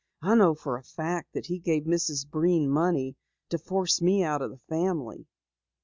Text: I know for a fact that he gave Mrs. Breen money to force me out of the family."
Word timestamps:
I 0.23 0.33
know 0.33 0.55
for 0.55 0.77
a 0.77 0.81
fact 0.83 1.33
that 1.33 1.45
he 1.45 1.59
gave 1.59 1.83
Mrs. 1.83 2.27
Breen 2.27 2.67
money 2.67 3.17
to 3.49 3.59
force 3.59 4.01
me 4.01 4.23
out 4.23 4.41
of 4.41 4.49
the 4.49 4.57
family." 4.57 5.27